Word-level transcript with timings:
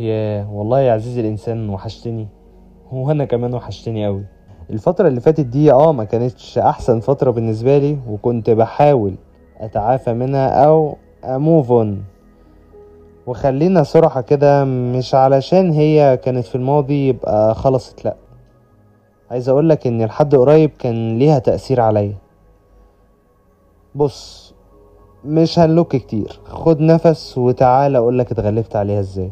ياه 0.00 0.52
والله 0.52 0.80
يا 0.80 0.92
عزيزي 0.92 1.20
الإنسان 1.20 1.68
وحشتني. 1.70 2.28
وأنا 2.92 3.24
كمان 3.24 3.54
وحشتني 3.54 4.06
قوي 4.06 4.24
الفترة 4.70 5.08
اللي 5.08 5.20
فاتت 5.20 5.46
دي 5.46 5.72
آه 5.72 5.92
ما 5.92 6.04
كانتش 6.04 6.58
أحسن 6.58 7.00
فترة 7.00 7.30
بالنسبة 7.30 7.78
لي 7.78 7.98
وكنت 8.08 8.50
بحاول 8.50 9.14
أتعافى 9.58 10.12
منها 10.12 10.64
أو 10.64 10.96
اموف 11.24 11.72
اون 11.72 12.04
وخلينا 13.26 13.82
صراحة 13.82 14.20
كده 14.20 14.64
مش 14.64 15.14
علشان 15.14 15.70
هي 15.72 16.16
كانت 16.16 16.44
في 16.44 16.54
الماضي 16.54 17.08
يبقى 17.08 17.54
خلصت 17.54 18.04
لأ. 18.04 18.16
عايز 19.30 19.48
اقولك 19.48 19.86
إن 19.86 20.04
لحد 20.04 20.34
قريب 20.34 20.70
كان 20.78 21.18
ليها 21.18 21.38
تأثير 21.38 21.80
عليا. 21.80 22.14
بص 23.94 24.54
مش 25.24 25.58
هنلوك 25.58 25.96
كتير. 25.96 26.40
خد 26.44 26.80
نفس 26.80 27.38
وتعالى 27.38 27.98
اقولك 27.98 28.32
اتغلبت 28.32 28.76
عليها 28.76 29.00
إزاي. 29.00 29.30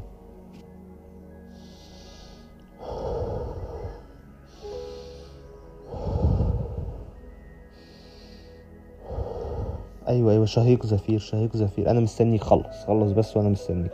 أيوه 10.13 10.33
أيوه. 10.33 10.45
شهيق 10.45 10.87
زفير 10.87 11.19
شهيق 11.19 11.57
زفير. 11.57 11.91
أنا 11.91 12.01
مستنيك 12.01 12.43
خلص 12.43 12.85
خلص 12.87 13.13
بس 13.13 13.37
وأنا 13.37 13.49
مستنيك 13.49 13.91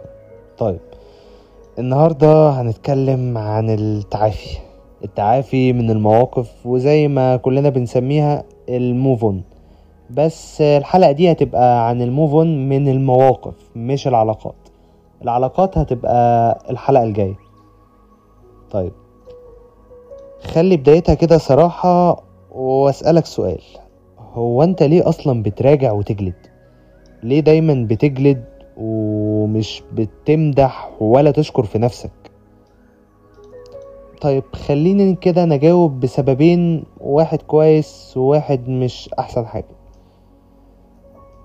طيب 0.58 0.80
النهارده 1.78 2.50
هنتكلم 2.50 3.38
عن 3.38 3.70
التعافي. 3.70 4.58
التعافي 5.04 5.72
من 5.72 5.90
المواقف 5.90 6.66
وزي 6.66 7.08
ما 7.08 7.36
كلنا 7.36 7.68
بنسميها 7.68 8.44
الموفون 8.68 9.42
بس 10.10 10.60
الحلقة 10.60 11.12
دي 11.12 11.32
هتبقى 11.32 11.88
عن 11.88 12.02
الموفون 12.02 12.68
من 12.68 12.88
المواقف 12.88 13.54
مش 13.76 14.08
العلاقات. 14.08 14.54
العلاقات 15.22 15.78
هتبقى 15.78 16.58
الحلقة 16.70 17.02
الجاية. 17.04 17.38
طيب 18.70 18.92
خلي 20.42 20.76
بدايتها 20.76 21.14
كده 21.14 21.38
صراحة 21.38 22.22
وأسألك 22.50 23.26
سؤال. 23.26 23.60
هو 24.38 24.62
انت 24.62 24.82
ليه 24.82 25.08
أصلا 25.08 25.42
بتراجع 25.42 25.92
وتجلد؟ 25.92 26.34
ليه 27.22 27.40
دايما 27.40 27.86
بتجلد 27.90 28.44
ومش 28.76 29.82
بتمدح 29.92 30.90
ولا 31.00 31.30
تشكر 31.30 31.62
في 31.62 31.78
نفسك؟ 31.78 32.10
طيب 34.20 34.42
خليني 34.54 35.14
كده 35.14 35.44
نجاوب 35.44 36.00
بسببين 36.00 36.84
واحد 37.00 37.42
كويس 37.42 38.14
وواحد 38.16 38.68
مش 38.68 39.10
أحسن 39.18 39.46
حاجة. 39.46 39.74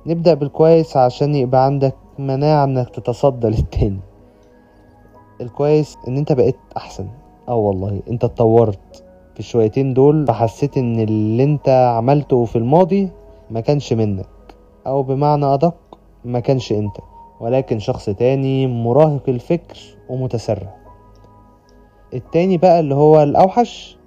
نبدأ 0.05 0.33
بالكويس 0.33 0.97
عشان 0.97 1.35
يبقى 1.35 1.65
عندك 1.65 1.95
مناعة 2.19 2.63
إنك 2.63 2.89
تتصدى 2.89 3.47
للتاني. 3.57 3.99
الكويس 5.41 5.97
إن 6.07 6.17
أنت 6.17 6.31
بقيت 6.31 6.57
أحسن. 6.77 7.07
آه 7.47 7.55
والله 7.55 8.01
أنت 8.09 8.23
اتطورت. 8.23 9.03
في 9.33 9.39
الشويتين 9.39 9.94
دول 9.94 10.27
فحسيت 10.27 10.77
إن 10.77 10.99
اللي 10.99 11.44
أنت 11.44 11.69
عملته 11.69 12.45
في 12.45 12.55
الماضي 12.55 13.09
ما 13.51 13.59
كانش 13.59 13.94
منك 13.94 14.25
أو 14.88 15.03
بمعنى 15.03 15.45
أدق 15.45 15.75
ما 16.25 16.39
كانش 16.39 16.71
أنت 16.71 16.97
ولكن 17.39 17.79
شخص 17.79 18.05
تاني 18.05 18.67
مراهق 18.67 19.23
الفكر 19.29 19.77
ومتسرع. 20.09 20.75
التاني 22.13 22.57
بقى 22.57 22.79
اللي 22.79 22.95
هو 22.95 23.23
الأوحش 23.23 23.97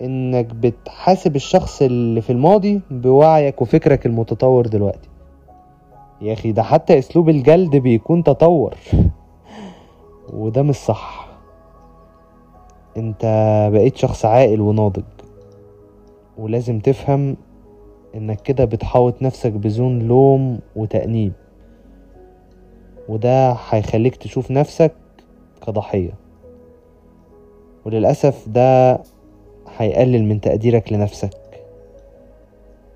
إنك 0.00 0.46
بتحاسب 0.46 1.36
الشخص 1.36 1.82
اللي 1.82 2.20
في 2.20 2.30
الماضي 2.32 2.80
بوعيك 2.90 3.62
وفكرك 3.62 4.06
المتطور 4.06 4.66
دلوقتي. 4.66 5.08
يا 6.20 6.32
أخي 6.32 6.52
ده 6.52 6.62
حتى 6.62 6.98
أسلوب 6.98 7.28
الجلد 7.28 7.76
بيكون 7.76 8.24
تطور. 8.24 8.74
وده 10.32 10.62
مش 10.62 10.76
صح. 10.76 11.27
انت 12.98 13.22
بقيت 13.72 13.96
شخص 13.96 14.24
عاقل 14.24 14.60
وناضج 14.60 15.02
ولازم 16.38 16.78
تفهم 16.80 17.36
انك 18.14 18.42
كده 18.42 18.64
بتحاوط 18.64 19.22
نفسك 19.22 19.52
بزون 19.52 19.98
لوم 19.98 20.58
وتأنيب 20.76 21.32
وده 23.08 23.52
هيخليك 23.70 24.16
تشوف 24.16 24.50
نفسك 24.50 24.92
كضحية 25.66 26.12
وللأسف 27.84 28.48
ده 28.48 29.00
هيقلل 29.76 30.24
من 30.24 30.40
تقديرك 30.40 30.92
لنفسك. 30.92 31.30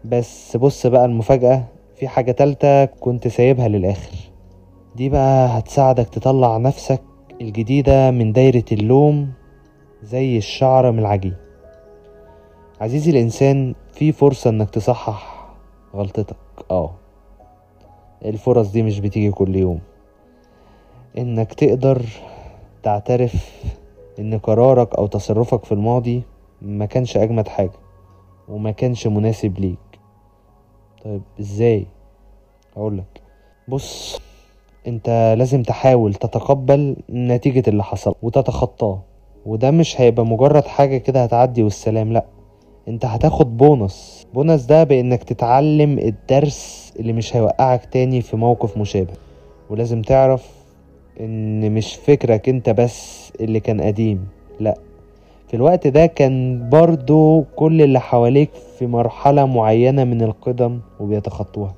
بس 0.04 0.56
بص 0.56 0.86
بقى 0.86 1.04
المفاجأة 1.04 1.64
في 1.96 2.08
حاجة 2.08 2.32
تالتة 2.32 2.84
كنت 2.84 3.28
سايبها 3.28 3.68
للآخر 3.68 4.16
دي 4.96 5.08
بقى 5.08 5.58
هتساعدك 5.58 6.08
تطلع 6.08 6.56
نفسك 6.56 7.00
الجديدة 7.40 8.10
من 8.10 8.32
دايرة 8.32 8.64
اللوم 8.72 9.32
زي 10.02 10.38
الشعرة 10.38 10.90
من 10.90 10.98
العجين. 10.98 11.34
عزيزي 12.80 13.10
الإنسان 13.10 13.74
في 13.92 14.12
فرصة 14.12 14.50
إنك 14.50 14.70
تصحح 14.70 15.48
غلطتك. 15.94 16.36
آه. 16.70 16.90
الفرص 18.24 18.70
دي 18.70 18.82
مش 18.82 19.00
بتيجي 19.00 19.30
كل 19.30 19.56
يوم. 19.56 19.80
إنك 21.18 21.54
تقدر 21.54 22.02
تعترف 22.82 23.62
إن 24.18 24.38
قرارك 24.38 24.94
أو 24.94 25.06
تصرفك 25.06 25.64
في 25.64 25.72
الماضي 25.72 26.22
ما 26.62 26.86
كانش 26.86 27.16
أجمد 27.16 27.48
حاجة 27.48 27.78
وما 28.48 28.70
كانش 28.70 29.06
مناسب 29.06 29.58
ليك. 29.58 29.78
طيب 31.04 31.22
إزاي؟ 31.40 31.86
اقولك 32.76 33.22
بص 33.68 34.20
أنت 34.86 35.34
لازم 35.38 35.62
تحاول 35.62 36.14
تتقبل 36.14 36.96
نتيجة 37.10 37.62
اللي 37.70 37.84
حصل 37.84 38.14
وتتخطاه. 38.22 39.02
وده 39.46 39.70
مش 39.70 40.00
هيبقى 40.00 40.26
مجرد 40.26 40.64
حاجة 40.66 40.96
كده 40.96 41.22
هتعدي 41.22 41.62
والسلام 41.62 42.12
لأ. 42.12 42.24
انت 42.88 43.04
هتاخد 43.04 43.56
بونص. 43.56 44.26
بونص 44.34 44.66
ده 44.66 44.84
بإنك 44.84 45.22
تتعلم 45.22 45.98
الدرس 45.98 46.92
اللي 47.00 47.12
مش 47.12 47.36
هيوقعك 47.36 47.84
تاني 47.84 48.20
في 48.22 48.36
موقف 48.36 48.78
مشابه. 48.78 49.12
ولازم 49.70 50.02
تعرف 50.02 50.50
إن 51.20 51.74
مش 51.74 51.94
فكرك 51.94 52.48
انت 52.48 52.70
بس 52.70 53.32
اللي 53.40 53.60
كان 53.60 53.80
قديم 53.80 54.28
لأ. 54.60 54.74
في 55.48 55.54
الوقت 55.54 55.86
ده 55.86 56.06
كان 56.06 56.68
برضو 56.70 57.44
كل 57.56 57.82
اللي 57.82 58.00
حواليك 58.00 58.50
في 58.78 58.86
مرحلة 58.86 59.46
معينة 59.46 60.04
من 60.04 60.22
القدم 60.22 60.80
وبيتخطوها. 61.00 61.74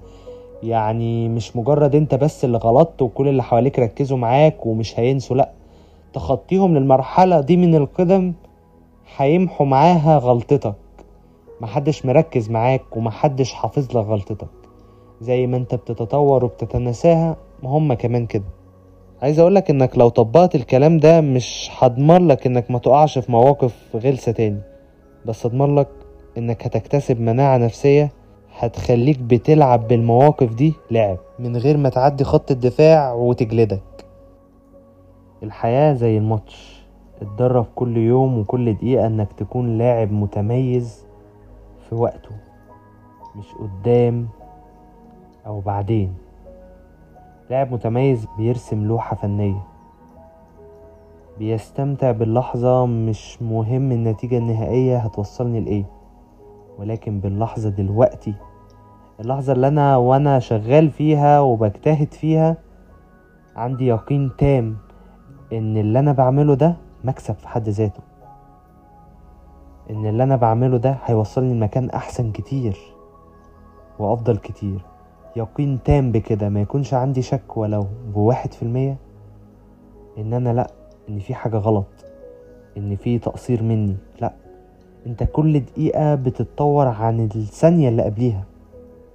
يعني 0.62 1.28
مش 1.28 1.56
مجرد 1.56 1.94
انت 1.94 2.14
بس 2.14 2.44
اللي 2.44 2.58
غلطت 2.58 3.02
وكل 3.02 3.28
اللي 3.28 3.42
حواليك 3.42 3.78
ركزوا 3.78 4.18
معاك 4.18 4.66
ومش 4.66 5.00
هينسوا 5.00 5.36
لأ. 5.36 5.50
تخطيهم 6.14 6.74
للمرحلة 6.78 7.40
دي 7.40 7.56
من 7.56 7.74
القدم 7.74 8.32
هيمحوا 9.16 9.66
معاها 9.66 10.18
غلطتك. 10.18 10.74
محدش 11.60 12.06
مركز 12.06 12.50
معاك 12.50 12.96
ومحدش 12.96 13.52
حافظ 13.52 13.96
لك 13.96 14.06
غلطتك. 14.06 14.48
زي 15.20 15.46
ما 15.46 15.56
انت 15.56 15.74
بتتطور 15.74 16.44
وبتتناساها 16.44 17.36
هم 17.64 17.94
كمان 17.94 18.26
كده. 18.26 18.44
عايز 19.22 19.38
اقولك 19.38 19.70
إنك 19.70 19.98
لو 19.98 20.08
طبقت 20.08 20.54
الكلام 20.54 20.98
ده 20.98 21.20
مش 21.20 21.70
هضمن 21.78 22.28
لك 22.28 22.46
إنك 22.46 22.70
ما 22.70 22.78
تقعش 22.78 23.18
في 23.18 23.32
مواقف 23.32 23.96
غلسة 23.96 24.32
تاني. 24.32 24.60
بس 25.26 25.46
اضمن 25.46 25.74
لك 25.74 25.88
إنك 26.38 26.66
هتكتسب 26.66 27.20
مناعة 27.20 27.56
نفسية 27.56 28.12
هتخليك 28.58 29.18
بتلعب 29.18 29.88
بالمواقف 29.88 30.54
دي 30.54 30.74
لعب. 30.90 31.18
من 31.38 31.56
غير 31.56 31.76
ما 31.76 31.88
تعدي 31.88 32.24
خط 32.24 32.50
الدفاع 32.50 33.12
وتجلدك. 33.12 33.82
الحياة 35.44 35.92
زي 35.92 36.18
الماتش. 36.18 36.84
اتدرب 37.22 37.66
كل 37.74 37.96
يوم 37.96 38.38
وكل 38.38 38.74
دقيقة 38.74 39.06
إنك 39.06 39.32
تكون 39.32 39.78
لاعب 39.78 40.12
متميز 40.12 41.06
في 41.88 41.94
وقته 41.94 42.30
مش 43.36 43.46
قدام 43.54 44.28
أو 45.46 45.60
بعدين. 45.60 46.14
لاعب 47.50 47.72
متميز 47.72 48.26
بيرسم 48.38 48.84
لوحة 48.84 49.16
فنية 49.16 49.62
بيستمتع 51.38 52.10
باللحظة 52.10 52.86
مش 52.86 53.42
مهم 53.42 53.92
النتيجة 53.92 54.38
النهائية 54.38 54.96
هتوصلني 54.98 55.60
لإيه 55.60 55.84
ولكن 56.78 57.20
باللحظة 57.20 57.68
دلوقتي 57.68 58.34
اللحظة 59.20 59.52
اللي 59.52 59.68
أنا 59.68 59.96
وأنا 59.96 60.38
شغال 60.38 60.90
فيها 60.90 61.40
وبجتهد 61.40 62.12
فيها 62.12 62.56
عندي 63.56 63.86
يقين 63.86 64.30
تام 64.38 64.76
إن 65.54 65.76
اللي 65.76 65.98
أنا 65.98 66.12
بعمله 66.12 66.54
ده 66.54 66.76
مكسب 67.04 67.34
في 67.34 67.48
حد 67.48 67.68
ذاته. 67.68 68.00
إن 69.90 70.06
اللي 70.06 70.22
أنا 70.22 70.36
بعمله 70.36 70.76
ده 70.76 70.96
هيوصلني 71.04 71.54
لمكان 71.54 71.90
أحسن 71.90 72.32
كتير 72.32 72.78
وأفضل 73.98 74.36
كتير. 74.36 74.84
يقين 75.36 75.82
تام 75.84 76.12
بكده 76.12 76.48
ما 76.48 76.60
يكونش 76.60 76.94
عندي 76.94 77.22
شك 77.22 77.56
ولو 77.56 77.86
بواحد 78.14 78.52
في 78.52 78.62
المية 78.62 78.96
إن 80.18 80.32
أنا 80.32 80.52
لأ 80.52 80.70
إن 81.08 81.18
في 81.18 81.34
حاجة 81.34 81.56
غلط 81.56 81.86
إن 82.76 82.96
في 82.96 83.18
تقصير 83.18 83.62
مني. 83.62 83.96
لأ 84.20 84.32
أنت 85.06 85.22
كل 85.24 85.60
دقيقة 85.60 86.14
بتتطور 86.14 86.86
عن 86.86 87.20
الثانية 87.20 87.88
اللي 87.88 88.02
قبليها. 88.02 88.44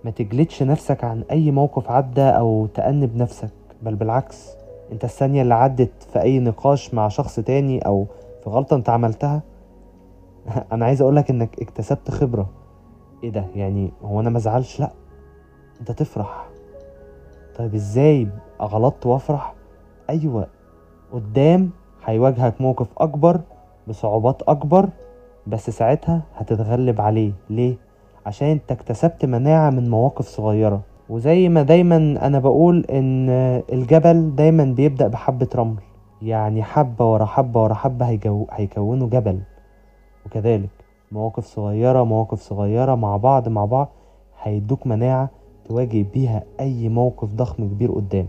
ما 0.03 0.11
تجلدش 0.11 0.63
نفسك 0.63 1.03
عن 1.03 1.23
أي 1.31 1.51
موقف 1.51 1.91
عدى 1.91 2.21
أو 2.21 2.65
تأنب 2.65 3.15
نفسك 3.15 3.49
بل 3.81 3.95
بالعكس. 3.95 4.58
انت 4.91 5.03
الثانية 5.03 5.41
اللي 5.41 5.53
عدت 5.53 6.03
في 6.13 6.21
أي 6.21 6.39
نقاش 6.39 6.93
مع 6.93 7.07
شخص 7.07 7.35
تاني 7.39 7.79
أو 7.79 8.05
في 8.43 8.49
غلطة 8.49 8.75
انت 8.75 8.89
عملتها؟ 8.89 9.41
أنا 10.71 10.85
عايز 10.85 11.01
أقولك 11.01 11.29
إنك 11.29 11.61
اكتسبت 11.61 12.11
خبرة. 12.11 12.49
إيه 13.23 13.29
ده؟ 13.29 13.45
يعني 13.55 13.91
هو 14.03 14.19
أنا 14.19 14.29
مزعلش 14.29 14.79
لأ. 14.79 14.91
أنت 15.79 15.91
تفرح. 15.91 16.49
طيب 17.57 17.75
إزاي 17.75 18.27
غلطت 18.61 19.05
وأفرح؟ 19.05 19.53
أيوه 20.09 20.47
قدام 21.11 21.69
هيواجهك 22.05 22.61
موقف 22.61 22.87
أكبر 22.97 23.41
بصعوبات 23.87 24.41
أكبر 24.41 24.89
بس 25.47 25.69
ساعتها 25.69 26.21
هتتغلب 26.35 27.01
عليه. 27.01 27.31
ليه؟ 27.49 27.75
عشان 28.25 28.47
أنت 28.47 28.71
اكتسبت 28.71 29.25
مناعة 29.25 29.69
من 29.69 29.89
مواقف 29.89 30.27
صغيرة. 30.27 30.81
وزي 31.09 31.49
ما 31.49 31.61
دايما 31.61 31.97
أنا 31.97 32.39
بقول 32.39 32.85
إن 32.85 33.29
الجبل 33.73 34.35
دايما 34.35 34.63
بيبدأ 34.63 35.07
بحبة 35.07 35.47
رمل. 35.55 35.75
يعني 36.21 36.63
حبة 36.63 37.13
ورا 37.13 37.25
حبة 37.25 37.63
ورا 37.63 37.73
حبة 37.73 38.05
هيجو... 38.05 38.45
هيكونوا 38.51 39.09
جبل. 39.09 39.39
وكذلك 40.25 40.69
مواقف 41.11 41.45
صغيرة 41.45 42.03
مواقف 42.03 42.39
صغيرة 42.39 42.95
مع 42.95 43.17
بعض 43.17 43.49
مع 43.49 43.65
بعض 43.65 43.89
هيدوك 44.41 44.87
مناعة 44.87 45.29
تواجه 45.65 46.05
بيها 46.13 46.43
أي 46.59 46.89
موقف 46.89 47.33
ضخم 47.33 47.67
كبير 47.67 47.91
قدام. 47.91 48.27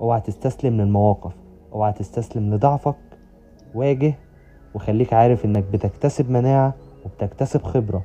اوعى 0.00 0.20
تستسلم 0.20 0.80
للمواقف 0.80 1.32
اوعى 1.72 1.92
تستسلم 1.92 2.54
لضعفك. 2.54 2.96
واجه 3.74 4.14
وخليك 4.74 5.12
عارف 5.12 5.44
إنك 5.44 5.64
بتكتسب 5.72 6.30
مناعة 6.30 6.74
وبتكتسب 7.04 7.62
خبرة. 7.62 8.02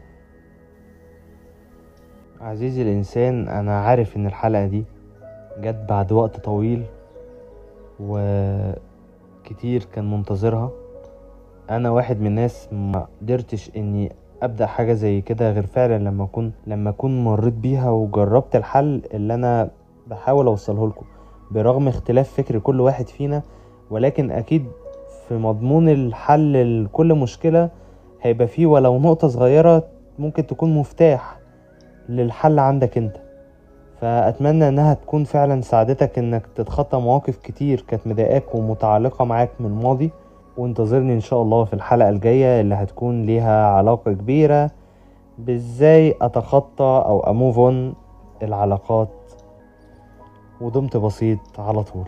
عزيزي 2.42 2.82
الإنسان 2.82 3.48
أنا 3.48 3.80
عارف 3.82 4.18
إن 4.18 4.26
الحلقة 4.26 4.68
دي 4.68 4.84
جت 5.60 5.86
بعد 5.90 6.12
وقت 6.12 6.40
طويل 6.40 6.84
وكتير 8.00 9.84
كان 9.94 10.12
منتظرها. 10.12 10.72
أنا 11.70 11.90
واحد 11.90 12.20
من 12.20 12.28
الناس 12.28 12.70
ما 12.72 13.08
قدرتش 13.22 13.72
إني 13.78 14.12
أبدأ 14.44 14.66
حاجة 14.66 14.94
زي 14.94 15.22
كده 15.22 15.52
غير 15.52 15.66
فعلا 15.66 15.98
لما 15.98 16.24
أكون 16.24 16.52
لما 16.68 16.90
أكون 16.90 17.24
مريت 17.24 17.54
بيها 17.54 17.90
وجربت 17.90 18.56
الحل 18.56 19.02
اللي 19.14 19.34
أنا 19.34 19.70
بحاول 20.08 20.46
أوصله 20.46 20.88
لكم. 20.88 21.06
برغم 21.52 21.88
اختلاف 21.88 22.34
فكر 22.34 22.60
كل 22.60 22.82
واحد 22.82 23.08
فينا 23.08 23.42
ولكن 23.90 24.32
أكيد 24.32 24.66
في 25.28 25.38
مضمون 25.38 25.90
الحل 25.90 26.84
لكل 26.86 27.14
مشكلة 27.16 27.70
هيبقى 28.22 28.48
فيه 28.48 28.66
ولو 28.66 29.00
نقطة 29.00 29.28
صغيرة 29.28 29.84
ممكن 30.20 30.48
تكون 30.48 30.76
مفتاح. 30.76 31.41
للحل 32.10 32.60
عندك 32.60 32.98
انت. 32.98 33.18
فأتمنى 34.02 34.68
إنها 34.68 34.94
تكون 34.94 35.24
فعلا 35.24 35.62
ساعدتك 35.62 36.20
إنك 36.20 36.48
تتخطى 36.56 36.98
مواقف 36.98 37.38
كتير 37.38 37.86
كانت 37.88 38.08
مضايقاك 38.08 38.56
ومتعلقة 38.56 39.26
معاك 39.26 39.50
من 39.60 39.66
الماضي. 39.66 40.12
وانتظرني 40.58 41.14
إن 41.14 41.20
شاء 41.20 41.42
الله 41.42 41.64
في 41.64 41.74
الحلقة 41.74 42.10
الجاية 42.10 42.62
اللي 42.62 42.76
هتكون 42.76 43.24
ليها 43.24 43.68
علاقة 43.68 44.12
كبيرة 44.12 44.72
بإزاي 45.38 46.16
أتخطى 46.22 47.04
أو 47.06 47.20
اموفون 47.20 47.94
العلاقات. 48.44 49.10
ودمت 50.62 50.98
بسيط 50.98 51.40
على 51.60 51.84
طول. 51.84 52.08